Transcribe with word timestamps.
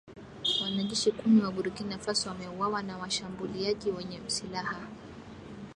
Wanajeshi 0.61 1.11
kumi 1.11 1.41
wa 1.41 1.51
Burkina 1.51 1.97
Faso 1.97 2.29
wameuawa 2.29 2.83
na 2.83 2.97
washambuliaji 2.97 3.91
wenye 3.91 4.19
silaha 4.27 4.87